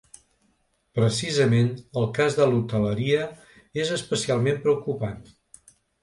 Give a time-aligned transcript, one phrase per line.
[0.99, 1.67] Precisament,
[2.01, 3.19] el cas de l’hoteleria
[3.83, 5.21] és especialment preocupant.